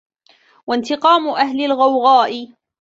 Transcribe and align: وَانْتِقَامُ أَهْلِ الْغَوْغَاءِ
وَانْتِقَامُ 0.67 1.27
أَهْلِ 1.29 1.65
الْغَوْغَاءِ 1.65 2.51